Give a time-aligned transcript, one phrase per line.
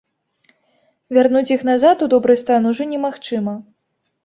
[1.17, 3.57] Вярнуць іх назад у добры стан ужо немагчыма.